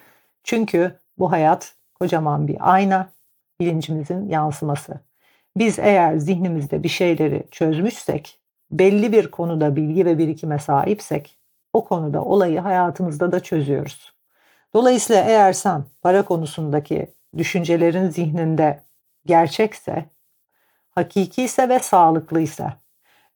Çünkü 0.45 0.99
bu 1.19 1.33
hayat 1.33 1.75
kocaman 1.95 2.49
bir 2.49 2.73
ayna, 2.73 3.09
bilincimizin 3.61 4.29
yansıması. 4.29 5.01
Biz 5.57 5.79
eğer 5.79 6.17
zihnimizde 6.17 6.83
bir 6.83 6.89
şeyleri 6.89 7.45
çözmüşsek, 7.51 8.41
belli 8.71 9.13
bir 9.13 9.31
konuda 9.31 9.77
bilgi 9.77 10.07
ve 10.07 10.19
birikime 10.19 10.59
sahipsek, 10.59 11.39
o 11.73 11.85
konuda 11.85 12.25
olayı 12.25 12.61
hayatımızda 12.61 13.33
da 13.33 13.41
çözüyoruz. 13.41 14.13
Dolayısıyla 14.75 15.23
eğer 15.23 15.53
sen 15.53 15.85
para 16.03 16.23
konusundaki 16.23 17.15
düşüncelerin 17.37 18.09
zihninde 18.09 18.83
gerçekse, 19.27 20.05
hakiki 20.91 21.43
ise 21.43 21.69
ve 21.69 21.79
sağlıklıysa 21.79 22.81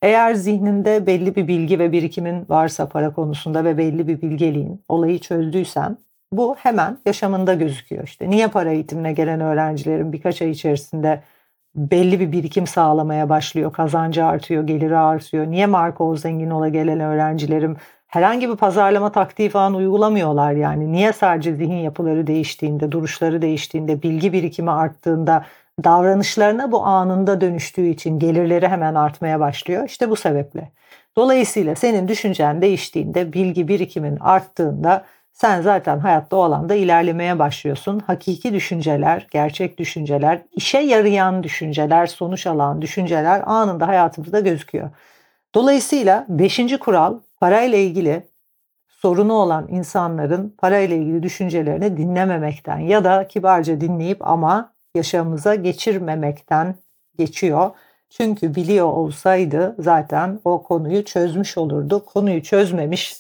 eğer 0.03 0.35
zihninde 0.35 1.07
belli 1.07 1.37
bir 1.37 1.49
bilgi 1.49 1.79
ve 1.79 1.93
birikimin 1.93 2.47
varsa 2.49 2.89
para 2.89 3.13
konusunda 3.13 3.65
ve 3.65 3.79
belli 3.79 4.09
bir 4.09 4.23
bilgeliğin 4.23 4.85
olayı 4.89 5.19
çözdüysen 5.19 5.99
bu 6.33 6.57
hemen 6.57 6.99
yaşamında 7.07 7.55
gözüküyor. 7.55 8.05
İşte 8.05 8.31
niye 8.31 8.49
para 8.49 8.73
eğitimine 8.73 9.13
gelen 9.13 9.41
öğrencilerin 9.41 10.13
birkaç 10.13 10.43
ay 10.43 10.51
içerisinde 10.51 11.23
belli 11.75 12.21
bir 12.21 12.33
birikim 12.33 12.67
sağlamaya 12.67 13.29
başlıyor, 13.29 13.73
kazancı 13.73 14.25
artıyor, 14.25 14.67
geliri 14.67 14.97
artıyor. 14.97 15.47
Niye 15.47 15.67
Marco 15.67 16.17
zengin 16.17 16.51
ola 16.51 16.69
gelen 16.69 17.01
öğrencilerim 17.01 17.77
herhangi 18.07 18.49
bir 18.49 18.57
pazarlama 18.57 19.13
taktiği 19.13 19.49
falan 19.49 19.75
uygulamıyorlar 19.75 20.53
yani. 20.53 20.93
Niye 20.93 21.13
sadece 21.13 21.55
zihin 21.55 21.79
yapıları 21.79 22.27
değiştiğinde, 22.27 22.93
duruşları 22.93 23.43
değiştiğinde, 23.43 24.03
bilgi 24.03 24.33
birikimi 24.33 24.71
arttığında 24.71 25.45
davranışlarına 25.85 26.73
bu 26.73 26.85
anında 26.85 27.41
dönüştüğü 27.41 27.87
için 27.87 28.19
gelirleri 28.19 28.69
hemen 28.69 28.95
artmaya 28.95 29.41
başlıyor. 29.41 29.85
İşte 29.87 30.11
bu 30.11 30.17
sebeple. 30.17 30.71
Dolayısıyla 31.17 31.75
senin 31.75 32.09
düşüncen 32.09 32.63
değiştiğinde, 32.63 33.33
bilgi 33.33 33.69
birikimin 33.69 34.17
arttığında 34.17 35.05
sen 35.35 35.63
zaten 35.63 35.99
hayatta 35.99 36.37
o 36.37 36.43
alanda 36.43 36.75
ilerlemeye 36.75 37.39
başlıyorsun. 37.39 37.99
Hakiki 37.99 38.55
düşünceler, 38.55 39.27
gerçek 39.31 39.79
düşünceler, 39.79 40.43
işe 40.53 40.79
yarayan 40.79 41.43
düşünceler, 41.43 42.07
sonuç 42.07 42.47
alan 42.47 42.83
düşünceler 42.83 43.43
anında 43.47 43.89
hayatımızda 43.89 44.41
gözüküyor. 44.41 44.91
Dolayısıyla 45.55 46.27
beşinci 46.29 46.79
kural 46.79 47.21
parayla 47.41 47.79
ilgili 47.79 48.29
sorunu 48.89 49.33
olan 49.33 49.69
insanların 49.69 50.55
parayla 50.59 50.97
ilgili 50.97 51.23
düşüncelerini 51.23 51.97
dinlememekten 51.97 52.79
ya 52.79 53.05
da 53.05 53.29
kibarca 53.29 53.81
dinleyip 53.81 54.29
ama 54.29 54.75
yaşamımıza 54.95 55.55
geçirmemekten 55.55 56.75
geçiyor. 57.19 57.71
Çünkü 58.11 58.55
biliyor 58.55 58.87
olsaydı 58.87 59.77
zaten 59.79 60.41
o 60.45 60.63
konuyu 60.63 61.05
çözmüş 61.05 61.59
olurdu. 61.59 62.05
Konuyu 62.05 62.43
çözmemiş, 62.43 63.17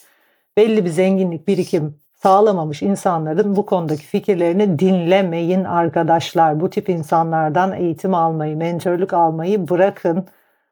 belli 0.56 0.84
bir 0.84 0.90
zenginlik 0.90 1.48
birikim 1.48 2.03
sağlamamış 2.24 2.82
insanların 2.82 3.56
bu 3.56 3.66
konudaki 3.66 4.02
fikirlerini 4.06 4.78
dinlemeyin 4.78 5.64
arkadaşlar. 5.64 6.60
Bu 6.60 6.70
tip 6.70 6.88
insanlardan 6.88 7.72
eğitim 7.72 8.14
almayı, 8.14 8.56
mentörlük 8.56 9.12
almayı 9.12 9.68
bırakın. 9.68 10.26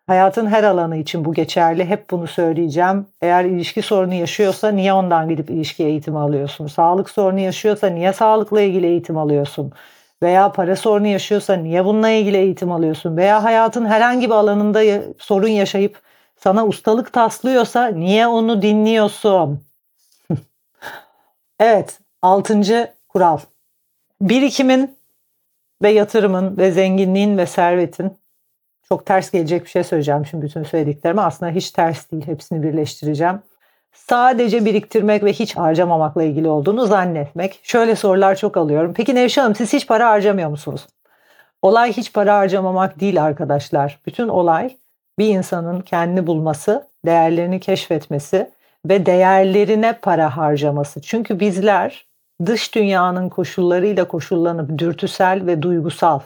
Hayatın 0.07 0.47
her 0.47 0.65
alanı 0.65 0.97
için 0.97 1.25
bu 1.25 1.35
geçerli. 1.35 1.85
Hep 1.85 2.11
bunu 2.11 2.27
söyleyeceğim. 2.27 3.07
Eğer 3.23 3.45
ilişki 3.45 3.83
sorunu 3.83 4.15
yaşıyorsa 4.15 4.69
niye 4.69 4.93
ondan 4.93 5.29
gidip 5.29 5.51
ilişki 5.51 5.85
eğitimi 5.85 6.19
alıyorsun? 6.19 6.67
Sağlık 6.67 7.11
sorunu 7.11 7.41
yaşıyorsa 7.41 7.87
niye 7.87 8.13
sağlıkla 8.13 8.61
ilgili 8.61 8.87
eğitim 8.87 9.19
alıyorsun? 9.19 9.73
veya 10.23 10.53
para 10.53 10.77
sorunu 10.77 11.07
yaşıyorsa 11.07 11.55
niye 11.55 11.85
bununla 11.85 12.09
ilgili 12.11 12.37
eğitim 12.37 12.73
alıyorsun? 12.73 13.17
Veya 13.17 13.45
hayatın 13.45 13.87
herhangi 13.87 14.27
bir 14.27 14.35
alanında 14.35 14.81
sorun 15.19 15.49
yaşayıp 15.49 16.01
sana 16.37 16.67
ustalık 16.67 17.13
taslıyorsa 17.13 17.87
niye 17.87 18.27
onu 18.27 18.63
dinliyorsun? 18.63 19.72
Evet, 21.63 21.99
altıncı 22.23 22.95
kural. 23.09 23.39
Birikimin 24.21 24.97
ve 25.83 25.91
yatırımın 25.91 26.57
ve 26.57 26.73
zenginliğin 26.73 27.39
ve 27.39 27.47
servetin 27.47 28.17
Çok 28.89 29.07
ters 29.07 29.31
gelecek 29.31 29.65
bir 29.65 29.71
şey 29.71 29.85
söyleyeceğim 29.85 30.27
şimdi 30.27 30.45
bütün 30.45 30.63
söylediklerimi. 30.63 31.21
Aslında 31.21 31.53
hiç 31.53 31.71
ters 31.71 32.11
değil. 32.11 32.27
Hepsini 32.27 32.63
birleştireceğim. 32.63 33.43
Sadece 33.93 34.65
biriktirmek 34.65 35.25
ve 35.25 35.33
hiç 35.33 35.57
harcamamakla 35.57 36.23
ilgili 36.23 36.49
olduğunu 36.49 36.87
zannetmek. 36.87 37.61
Şöyle 37.63 37.97
sorular 37.97 38.35
çok 38.35 38.57
alıyorum. 38.57 38.93
Peki 38.97 39.15
Nevşe 39.15 39.41
Hanım 39.41 39.55
siz 39.55 39.73
hiç 39.73 39.87
para 39.87 40.11
harcamıyor 40.11 40.51
musunuz? 40.51 40.87
Olay 41.63 41.93
hiç 41.93 42.13
para 42.13 42.37
harcamamak 42.37 43.01
değil 43.01 43.23
arkadaşlar. 43.23 44.01
Bütün 44.07 44.29
olay 44.29 44.77
bir 45.19 45.29
insanın 45.29 45.81
kendini 45.81 46.27
bulması, 46.27 46.87
değerlerini 47.07 47.61
keşfetmesi 47.61 48.51
ve 48.89 49.07
değerlerine 49.07 49.99
para 50.03 50.37
harcaması. 50.37 51.01
Çünkü 51.01 51.41
bizler 51.41 52.07
dış 52.47 52.75
dünyanın 52.75 53.29
koşullarıyla 53.29 54.09
koşullanıp 54.09 54.79
dürtüsel 54.79 55.47
ve 55.47 55.63
duygusal 55.63 56.21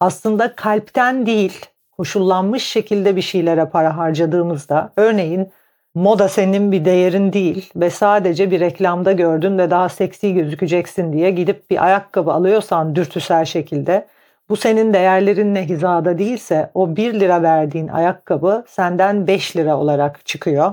aslında 0.00 0.54
kalpten 0.54 1.26
değil 1.26 1.66
koşullanmış 1.96 2.62
şekilde 2.62 3.16
bir 3.16 3.22
şeylere 3.22 3.64
para 3.64 3.96
harcadığımızda 3.96 4.92
örneğin 4.96 5.52
moda 5.94 6.28
senin 6.28 6.72
bir 6.72 6.84
değerin 6.84 7.32
değil 7.32 7.70
ve 7.76 7.90
sadece 7.90 8.50
bir 8.50 8.60
reklamda 8.60 9.12
gördün 9.12 9.58
ve 9.58 9.70
daha 9.70 9.88
seksi 9.88 10.34
gözükeceksin 10.34 11.12
diye 11.12 11.30
gidip 11.30 11.70
bir 11.70 11.84
ayakkabı 11.84 12.32
alıyorsan 12.32 12.94
dürtüsel 12.94 13.44
şekilde 13.44 14.06
bu 14.48 14.56
senin 14.56 14.92
değerlerinle 14.92 15.68
hizada 15.68 16.18
değilse 16.18 16.70
o 16.74 16.96
1 16.96 17.20
lira 17.20 17.42
verdiğin 17.42 17.88
ayakkabı 17.88 18.64
senden 18.68 19.26
5 19.26 19.56
lira 19.56 19.78
olarak 19.78 20.26
çıkıyor. 20.26 20.72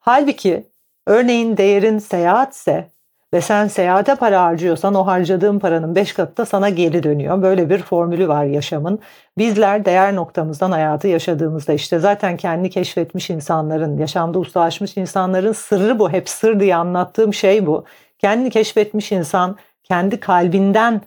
Halbuki 0.00 0.69
örneğin 1.10 1.56
değerin 1.56 1.98
seyahatse 1.98 2.90
ve 3.34 3.40
sen 3.40 3.66
seyahate 3.66 4.14
para 4.14 4.42
harcıyorsan 4.42 4.94
o 4.94 5.06
harcadığın 5.06 5.58
paranın 5.58 5.94
5 5.94 6.12
katı 6.12 6.36
da 6.36 6.46
sana 6.46 6.68
geri 6.68 7.02
dönüyor. 7.02 7.42
Böyle 7.42 7.70
bir 7.70 7.78
formülü 7.78 8.28
var 8.28 8.44
yaşamın. 8.44 8.98
Bizler 9.38 9.84
değer 9.84 10.14
noktamızdan 10.14 10.70
hayatı 10.70 11.08
yaşadığımızda 11.08 11.72
işte 11.72 11.98
zaten 11.98 12.36
kendi 12.36 12.70
keşfetmiş 12.70 13.30
insanların, 13.30 13.98
yaşamda 13.98 14.38
ustalaşmış 14.38 14.96
insanların 14.96 15.52
sırrı 15.52 15.98
bu. 15.98 16.10
Hep 16.10 16.28
sır 16.28 16.60
diye 16.60 16.76
anlattığım 16.76 17.34
şey 17.34 17.66
bu. 17.66 17.84
Kendini 18.18 18.50
keşfetmiş 18.50 19.12
insan 19.12 19.56
kendi 19.82 20.20
kalbinden 20.20 21.00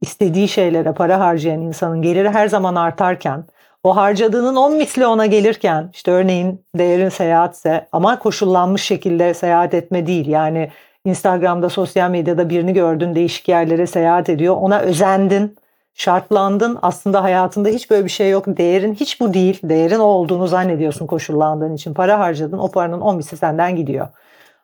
istediği 0.00 0.48
şeylere 0.48 0.92
para 0.92 1.20
harcayan 1.20 1.60
insanın 1.60 2.02
geliri 2.02 2.30
her 2.30 2.48
zaman 2.48 2.74
artarken 2.74 3.44
o 3.86 3.96
harcadığının 3.96 4.56
10 4.56 4.76
misli 4.76 5.06
ona 5.06 5.26
gelirken 5.26 5.90
işte 5.92 6.10
örneğin 6.10 6.64
değerin 6.78 7.08
seyahatse 7.08 7.88
ama 7.92 8.18
koşullanmış 8.18 8.82
şekilde 8.82 9.34
seyahat 9.34 9.74
etme 9.74 10.06
değil. 10.06 10.26
Yani 10.26 10.70
Instagram'da 11.04 11.68
sosyal 11.68 12.10
medyada 12.10 12.50
birini 12.50 12.72
gördün 12.72 13.14
değişik 13.14 13.48
yerlere 13.48 13.86
seyahat 13.86 14.28
ediyor. 14.28 14.56
Ona 14.56 14.80
özendin 14.80 15.56
şartlandın. 15.94 16.78
Aslında 16.82 17.22
hayatında 17.22 17.68
hiç 17.68 17.90
böyle 17.90 18.04
bir 18.04 18.10
şey 18.10 18.30
yok. 18.30 18.46
Değerin 18.46 18.94
hiç 18.94 19.20
bu 19.20 19.34
değil. 19.34 19.60
Değerin 19.62 19.98
o 19.98 20.04
olduğunu 20.04 20.46
zannediyorsun 20.46 21.06
koşullandığın 21.06 21.74
için. 21.74 21.94
Para 21.94 22.18
harcadın 22.18 22.58
o 22.58 22.70
paranın 22.70 23.00
10 23.00 23.16
misli 23.16 23.36
senden 23.36 23.76
gidiyor. 23.76 24.08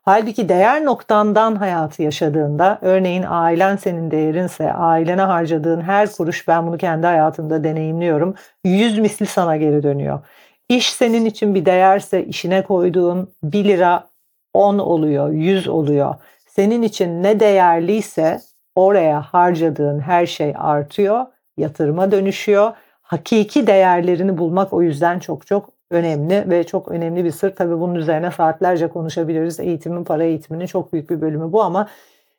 Halbuki 0.04 0.48
değer 0.48 0.84
noktandan 0.84 1.56
hayatı 1.56 2.02
yaşadığında, 2.02 2.78
örneğin 2.82 3.24
ailen 3.28 3.76
senin 3.76 4.10
değerinse, 4.10 4.72
ailene 4.72 5.22
harcadığın 5.22 5.80
her 5.80 6.12
kuruş 6.12 6.48
ben 6.48 6.66
bunu 6.66 6.78
kendi 6.78 7.06
hayatımda 7.06 7.64
deneyimliyorum. 7.64 8.34
Yüz 8.64 8.98
misli 8.98 9.26
sana 9.26 9.56
geri 9.56 9.82
dönüyor. 9.82 10.20
İş 10.68 10.92
senin 10.92 11.24
için 11.24 11.54
bir 11.54 11.66
değerse 11.66 12.24
işine 12.24 12.62
koyduğun 12.62 13.32
1 13.42 13.64
lira 13.64 14.08
10 14.54 14.78
oluyor, 14.78 15.30
100 15.30 15.68
oluyor. 15.68 16.14
Senin 16.48 16.82
için 16.82 17.22
ne 17.22 17.40
değerliyse 17.40 18.40
oraya 18.76 19.20
harcadığın 19.22 20.00
her 20.00 20.26
şey 20.26 20.54
artıyor, 20.56 21.26
yatırıma 21.56 22.10
dönüşüyor. 22.10 22.72
Hakiki 23.02 23.66
değerlerini 23.66 24.38
bulmak 24.38 24.72
o 24.72 24.82
yüzden 24.82 25.18
çok 25.18 25.46
çok 25.46 25.70
önemli 25.92 26.50
ve 26.50 26.64
çok 26.64 26.88
önemli 26.88 27.24
bir 27.24 27.30
sır. 27.30 27.54
Tabii 27.56 27.80
bunun 27.80 27.94
üzerine 27.94 28.30
saatlerce 28.30 28.88
konuşabiliriz. 28.88 29.60
Eğitimin, 29.60 30.04
para 30.04 30.24
eğitiminin 30.24 30.66
çok 30.66 30.92
büyük 30.92 31.10
bir 31.10 31.20
bölümü 31.20 31.52
bu 31.52 31.62
ama 31.62 31.88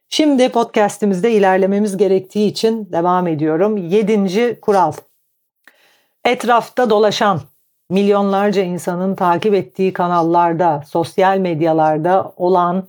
şimdi 0.10 0.50
podcastimizde 0.50 1.32
ilerlememiz 1.32 1.98
gerektiği 1.98 2.48
için 2.48 2.92
devam 2.92 3.28
ediyorum. 3.28 3.78
Yedinci 3.78 4.58
kural. 4.62 4.94
Etrafta 6.26 6.90
dolaşan 6.90 7.42
milyonlarca 7.90 8.62
insanın 8.62 9.16
takip 9.16 9.54
ettiği 9.54 9.94
kanallarda, 9.94 10.84
sosyal 10.88 11.38
medyalarda 11.38 12.34
olan 12.38 12.88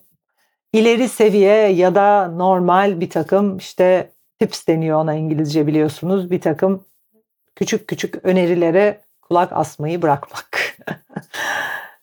ileri 0.73 1.09
seviye 1.09 1.55
ya 1.55 1.95
da 1.95 2.29
normal 2.29 3.01
bir 3.01 3.11
takım 3.11 3.57
işte 3.57 4.11
tips 4.39 4.67
deniyor 4.67 4.99
ona 4.99 5.15
İngilizce 5.15 5.67
biliyorsunuz. 5.67 6.31
Bir 6.31 6.41
takım 6.41 6.85
küçük 7.57 7.89
küçük 7.89 8.25
önerilere 8.25 9.01
kulak 9.23 9.53
asmayı 9.53 10.03
bırakmak. 10.03 10.54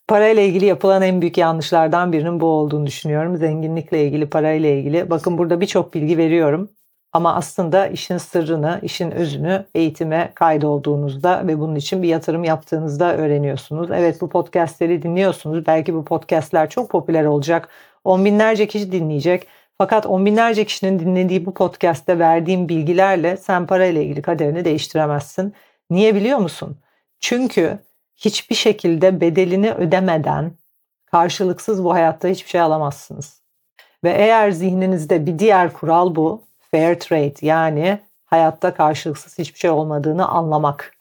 Parayla 0.08 0.44
ilgili 0.44 0.66
yapılan 0.66 1.02
en 1.02 1.22
büyük 1.22 1.38
yanlışlardan 1.38 2.14
birinin 2.14 2.40
bu 2.40 2.46
olduğunu 2.46 2.86
düşünüyorum. 2.86 3.38
Zenginlikle 3.38 4.06
ilgili, 4.06 4.30
parayla 4.30 4.70
ilgili. 4.70 5.10
Bakın 5.10 5.38
burada 5.38 5.62
birçok 5.62 5.94
bilgi 5.94 6.18
veriyorum. 6.18 6.70
Ama 7.14 7.36
aslında 7.36 7.88
işin 7.88 8.18
sırrını, 8.18 8.80
işin 8.84 9.12
özünü 9.12 9.66
eğitime 9.76 10.32
kaydolduğunuzda 10.36 11.48
ve 11.48 11.60
bunun 11.60 11.76
için 11.76 12.04
bir 12.04 12.08
yatırım 12.08 12.44
yaptığınızda 12.44 13.18
öğreniyorsunuz. 13.18 13.92
Evet 13.92 14.22
bu 14.22 14.30
podcastleri 14.30 15.02
dinliyorsunuz. 15.04 15.66
Belki 15.68 15.94
bu 15.94 16.06
podcastler 16.06 16.70
çok 16.70 16.90
popüler 16.90 17.26
olacak. 17.26 17.70
On 18.04 18.26
binlerce 18.26 18.68
kişi 18.68 18.92
dinleyecek. 18.92 19.48
Fakat 19.78 20.06
on 20.06 20.26
binlerce 20.26 20.66
kişinin 20.66 21.00
dinlediği 21.00 21.46
bu 21.46 21.54
podcastte 21.54 22.20
verdiğim 22.20 22.70
bilgilerle 22.70 23.38
sen 23.38 23.68
parayla 23.68 24.02
ilgili 24.02 24.22
kaderini 24.22 24.66
değiştiremezsin. 24.66 25.54
Niye 25.90 26.16
biliyor 26.16 26.38
musun? 26.38 26.78
Çünkü 27.20 27.80
hiçbir 28.26 28.56
şekilde 28.56 29.22
bedelini 29.22 29.72
ödemeden 29.72 30.52
karşılıksız 31.06 31.84
bu 31.84 31.94
hayatta 31.94 32.28
hiçbir 32.28 32.50
şey 32.50 32.62
alamazsınız. 32.62 33.42
Ve 34.04 34.12
eğer 34.12 34.52
zihninizde 34.52 35.26
bir 35.26 35.40
diğer 35.40 35.74
kural 35.74 36.16
bu, 36.16 36.44
fair 36.72 37.00
trade 37.00 37.46
yani 37.46 38.00
hayatta 38.26 38.74
karşılıksız 38.74 39.40
hiçbir 39.40 39.60
şey 39.60 39.70
olmadığını 39.70 40.28
anlamak. 40.28 40.94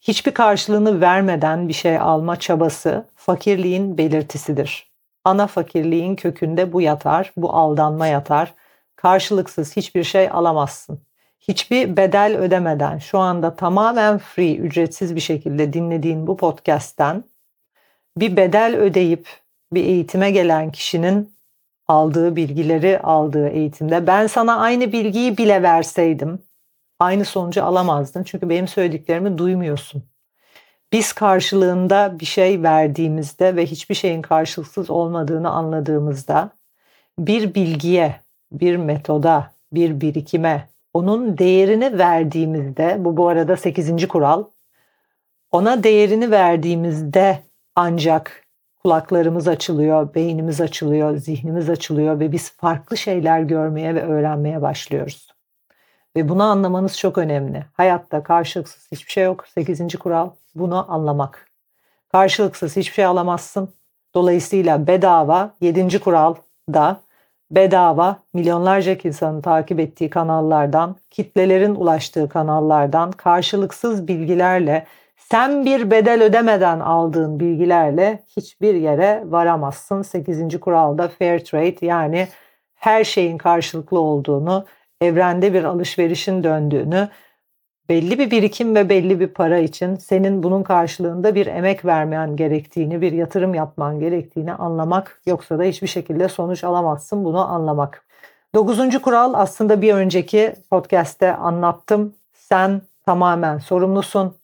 Hiçbir 0.00 0.34
karşılığını 0.34 1.00
vermeden 1.00 1.68
bir 1.68 1.72
şey 1.72 1.98
alma 1.98 2.36
çabası 2.36 3.06
fakirliğin 3.16 3.98
belirtisidir. 3.98 4.90
Ana 5.24 5.46
fakirliğin 5.46 6.16
kökünde 6.16 6.72
bu 6.72 6.80
yatar, 6.80 7.32
bu 7.36 7.54
aldanma 7.54 8.06
yatar. 8.06 8.54
Karşılıksız 8.96 9.76
hiçbir 9.76 10.04
şey 10.04 10.30
alamazsın 10.30 11.00
hiçbir 11.40 11.96
bedel 11.96 12.36
ödemeden 12.38 12.98
şu 12.98 13.18
anda 13.18 13.56
tamamen 13.56 14.18
free, 14.18 14.56
ücretsiz 14.56 15.14
bir 15.14 15.20
şekilde 15.20 15.72
dinlediğin 15.72 16.26
bu 16.26 16.36
podcast'ten 16.36 17.24
bir 18.16 18.36
bedel 18.36 18.76
ödeyip 18.76 19.28
bir 19.72 19.84
eğitime 19.84 20.30
gelen 20.30 20.72
kişinin 20.72 21.32
aldığı 21.88 22.36
bilgileri 22.36 23.00
aldığı 23.00 23.48
eğitimde 23.48 24.06
ben 24.06 24.26
sana 24.26 24.56
aynı 24.56 24.92
bilgiyi 24.92 25.38
bile 25.38 25.62
verseydim 25.62 26.42
aynı 26.98 27.24
sonucu 27.24 27.64
alamazdın. 27.64 28.22
Çünkü 28.22 28.48
benim 28.48 28.68
söylediklerimi 28.68 29.38
duymuyorsun. 29.38 30.02
Biz 30.92 31.12
karşılığında 31.12 32.20
bir 32.20 32.26
şey 32.26 32.62
verdiğimizde 32.62 33.56
ve 33.56 33.66
hiçbir 33.66 33.94
şeyin 33.94 34.22
karşılıksız 34.22 34.90
olmadığını 34.90 35.50
anladığımızda 35.50 36.50
bir 37.18 37.54
bilgiye, 37.54 38.20
bir 38.52 38.76
metoda, 38.76 39.52
bir 39.72 40.00
birikime, 40.00 40.68
onun 40.94 41.38
değerini 41.38 41.98
verdiğimizde 41.98 42.96
bu 42.98 43.16
bu 43.16 43.28
arada 43.28 43.56
8. 43.56 44.08
kural 44.08 44.44
ona 45.50 45.82
değerini 45.82 46.30
verdiğimizde 46.30 47.38
ancak 47.74 48.44
kulaklarımız 48.82 49.48
açılıyor, 49.48 50.14
beynimiz 50.14 50.60
açılıyor, 50.60 51.16
zihnimiz 51.16 51.70
açılıyor 51.70 52.20
ve 52.20 52.32
biz 52.32 52.50
farklı 52.50 52.96
şeyler 52.96 53.40
görmeye 53.40 53.94
ve 53.94 54.02
öğrenmeye 54.02 54.62
başlıyoruz. 54.62 55.30
Ve 56.16 56.28
bunu 56.28 56.42
anlamanız 56.42 56.98
çok 56.98 57.18
önemli. 57.18 57.64
Hayatta 57.72 58.22
karşılıksız 58.22 58.88
hiçbir 58.92 59.12
şey 59.12 59.24
yok. 59.24 59.44
8. 59.48 59.98
kural 59.98 60.30
bunu 60.54 60.92
anlamak. 60.92 61.50
Karşılıksız 62.12 62.76
hiçbir 62.76 62.94
şey 62.94 63.04
alamazsın. 63.04 63.74
Dolayısıyla 64.14 64.86
bedava 64.86 65.54
7. 65.60 66.00
kural 66.00 66.34
da 66.72 67.00
bedava 67.50 68.16
milyonlarca 68.34 68.96
insanın 69.04 69.40
takip 69.40 69.80
ettiği 69.80 70.10
kanallardan, 70.10 70.96
kitlelerin 71.10 71.74
ulaştığı 71.74 72.28
kanallardan 72.28 73.10
karşılıksız 73.10 74.08
bilgilerle 74.08 74.86
sen 75.16 75.64
bir 75.64 75.90
bedel 75.90 76.22
ödemeden 76.22 76.80
aldığın 76.80 77.40
bilgilerle 77.40 78.22
hiçbir 78.36 78.74
yere 78.74 79.22
varamazsın. 79.26 80.02
8. 80.02 80.60
kuralda 80.60 81.08
fair 81.08 81.38
trade 81.38 81.86
yani 81.86 82.28
her 82.74 83.04
şeyin 83.04 83.38
karşılıklı 83.38 84.00
olduğunu, 84.00 84.66
evrende 85.00 85.54
bir 85.54 85.64
alışverişin 85.64 86.44
döndüğünü 86.44 87.08
belli 87.90 88.18
bir 88.18 88.30
birikim 88.30 88.74
ve 88.74 88.88
belli 88.88 89.20
bir 89.20 89.26
para 89.26 89.58
için 89.58 89.96
senin 89.96 90.42
bunun 90.42 90.62
karşılığında 90.62 91.34
bir 91.34 91.46
emek 91.46 91.84
vermen 91.84 92.36
gerektiğini, 92.36 93.00
bir 93.00 93.12
yatırım 93.12 93.54
yapman 93.54 94.00
gerektiğini 94.00 94.52
anlamak 94.52 95.20
yoksa 95.26 95.58
da 95.58 95.62
hiçbir 95.62 95.86
şekilde 95.86 96.28
sonuç 96.28 96.64
alamazsın 96.64 97.24
bunu 97.24 97.48
anlamak. 97.48 98.04
Dokuzuncu 98.54 99.02
kural 99.02 99.34
aslında 99.34 99.82
bir 99.82 99.94
önceki 99.94 100.54
podcast'te 100.70 101.36
anlattım. 101.36 102.14
Sen 102.32 102.82
tamamen 103.06 103.58
sorumlusun. 103.58 104.34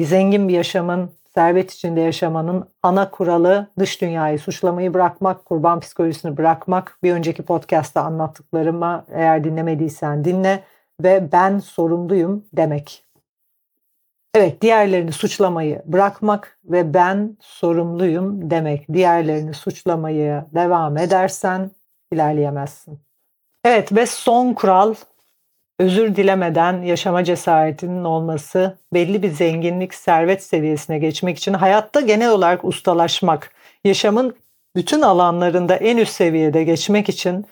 zengin 0.00 0.48
bir 0.48 0.54
yaşamın, 0.54 1.10
servet 1.34 1.72
içinde 1.72 2.00
yaşamanın 2.00 2.64
ana 2.82 3.10
kuralı 3.10 3.66
dış 3.78 4.02
dünyayı 4.02 4.38
suçlamayı 4.38 4.94
bırakmak, 4.94 5.44
kurban 5.44 5.80
psikolojisini 5.80 6.36
bırakmak. 6.36 6.98
Bir 7.02 7.12
önceki 7.12 7.42
podcast'ta 7.42 8.02
anlattıklarıma 8.02 9.04
eğer 9.12 9.44
dinlemediysen 9.44 10.24
dinle 10.24 10.62
ve 11.02 11.32
ben 11.32 11.58
sorumluyum 11.58 12.44
demek. 12.52 13.04
Evet, 14.34 14.62
diğerlerini 14.62 15.12
suçlamayı 15.12 15.82
bırakmak 15.86 16.58
ve 16.64 16.94
ben 16.94 17.36
sorumluyum 17.40 18.50
demek. 18.50 18.92
Diğerlerini 18.92 19.54
suçlamayı 19.54 20.44
devam 20.54 20.96
edersen 20.96 21.70
ilerleyemezsin. 22.12 22.98
Evet 23.64 23.92
ve 23.92 24.06
son 24.06 24.52
kural 24.52 24.94
özür 25.78 26.16
dilemeden 26.16 26.82
yaşama 26.82 27.24
cesaretinin 27.24 28.04
olması, 28.04 28.78
belli 28.92 29.22
bir 29.22 29.30
zenginlik, 29.30 29.94
servet 29.94 30.42
seviyesine 30.42 30.98
geçmek 30.98 31.38
için 31.38 31.54
hayatta 31.54 32.00
genel 32.00 32.30
olarak 32.30 32.64
ustalaşmak, 32.64 33.50
yaşamın 33.84 34.36
bütün 34.76 35.02
alanlarında 35.02 35.76
en 35.76 35.96
üst 35.96 36.12
seviyede 36.12 36.64
geçmek 36.64 37.08
için 37.08 37.46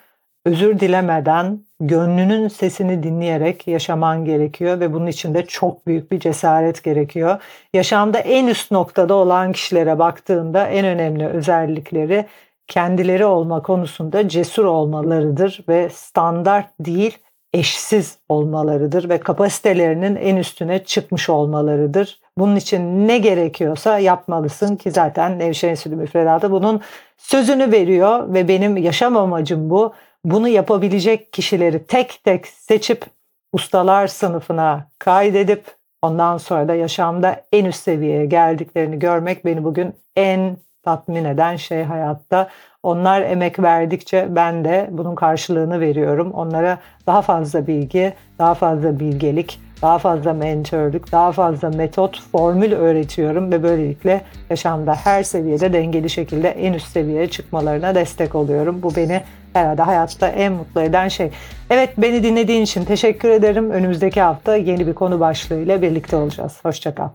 özür 0.44 0.80
dilemeden 0.80 1.60
gönlünün 1.80 2.48
sesini 2.48 3.02
dinleyerek 3.02 3.68
yaşaman 3.68 4.24
gerekiyor 4.24 4.80
ve 4.80 4.92
bunun 4.92 5.06
için 5.06 5.34
de 5.34 5.46
çok 5.46 5.86
büyük 5.86 6.12
bir 6.12 6.20
cesaret 6.20 6.84
gerekiyor. 6.84 7.42
Yaşamda 7.74 8.18
en 8.18 8.46
üst 8.46 8.70
noktada 8.70 9.14
olan 9.14 9.52
kişilere 9.52 9.98
baktığında 9.98 10.66
en 10.66 10.86
önemli 10.86 11.26
özellikleri 11.26 12.26
kendileri 12.66 13.24
olma 13.24 13.62
konusunda 13.62 14.28
cesur 14.28 14.64
olmalarıdır 14.64 15.64
ve 15.68 15.88
standart 15.90 16.68
değil 16.80 17.18
eşsiz 17.52 18.18
olmalarıdır 18.28 19.08
ve 19.08 19.20
kapasitelerinin 19.20 20.16
en 20.16 20.36
üstüne 20.36 20.84
çıkmış 20.84 21.28
olmalarıdır. 21.28 22.20
Bunun 22.38 22.56
için 22.56 23.08
ne 23.08 23.18
gerekiyorsa 23.18 23.98
yapmalısın 23.98 24.76
ki 24.76 24.90
zaten 24.90 25.38
Nevşehir 25.38 25.70
Enstitü 25.70 25.96
müfredatı 25.96 26.50
bunun 26.50 26.80
sözünü 27.16 27.72
veriyor 27.72 28.34
ve 28.34 28.48
benim 28.48 28.76
yaşam 28.76 29.16
amacım 29.16 29.70
bu. 29.70 29.92
Bunu 30.24 30.48
yapabilecek 30.48 31.32
kişileri 31.32 31.86
tek 31.86 32.20
tek 32.24 32.46
seçip 32.46 33.04
ustalar 33.52 34.06
sınıfına 34.06 34.88
kaydedip 34.98 35.64
ondan 36.02 36.38
sonra 36.38 36.68
da 36.68 36.74
yaşamda 36.74 37.42
en 37.52 37.64
üst 37.64 37.82
seviyeye 37.82 38.26
geldiklerini 38.26 38.98
görmek 38.98 39.44
beni 39.44 39.64
bugün 39.64 39.94
en 40.16 40.56
tatmin 40.82 41.24
eden 41.24 41.56
şey 41.56 41.82
hayatta. 41.82 42.48
Onlar 42.82 43.22
emek 43.22 43.58
verdikçe 43.58 44.26
ben 44.30 44.64
de 44.64 44.88
bunun 44.90 45.14
karşılığını 45.14 45.80
veriyorum. 45.80 46.32
Onlara 46.32 46.78
daha 47.06 47.22
fazla 47.22 47.66
bilgi, 47.66 48.14
daha 48.38 48.54
fazla 48.54 49.00
bilgelik, 49.00 49.60
daha 49.82 49.98
fazla 49.98 50.32
mentörlük, 50.32 51.12
daha 51.12 51.32
fazla 51.32 51.70
metot, 51.70 52.20
formül 52.32 52.72
öğretiyorum 52.72 53.52
ve 53.52 53.62
böylelikle 53.62 54.20
yaşamda 54.50 54.94
her 54.94 55.22
seviyede 55.22 55.72
dengeli 55.72 56.10
şekilde 56.10 56.48
en 56.48 56.72
üst 56.72 56.88
seviyeye 56.88 57.30
çıkmalarına 57.30 57.94
destek 57.94 58.34
oluyorum. 58.34 58.82
Bu 58.82 58.96
beni 58.96 59.22
herhalde 59.52 59.82
hayatta 59.82 60.28
en 60.28 60.52
mutlu 60.52 60.80
eden 60.80 61.08
şey. 61.08 61.30
Evet 61.70 61.90
beni 61.98 62.22
dinlediğin 62.22 62.62
için 62.62 62.84
teşekkür 62.84 63.28
ederim. 63.28 63.70
Önümüzdeki 63.70 64.20
hafta 64.20 64.56
yeni 64.56 64.86
bir 64.86 64.94
konu 64.94 65.20
başlığıyla 65.20 65.82
birlikte 65.82 66.16
olacağız. 66.16 66.58
Hoşçakal. 66.62 67.08